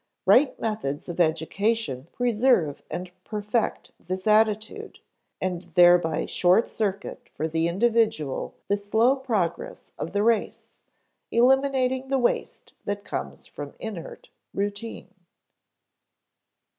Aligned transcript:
Right 0.25 0.59
methods 0.59 1.07
of 1.09 1.19
education 1.19 2.07
preserve 2.11 2.81
and 2.89 3.11
perfect 3.23 3.91
this 3.99 4.25
attitude, 4.25 4.97
and 5.39 5.61
thereby 5.75 6.25
short 6.25 6.67
circuit 6.67 7.29
for 7.35 7.45
the 7.47 7.67
individual 7.67 8.55
the 8.67 8.77
slow 8.77 9.15
progress 9.15 9.91
of 9.99 10.13
the 10.13 10.23
race, 10.23 10.73
eliminating 11.29 12.07
the 12.07 12.17
waste 12.17 12.73
that 12.85 13.03
comes 13.03 13.45
from 13.45 13.75
inert 13.79 14.29
routine. 14.55 15.13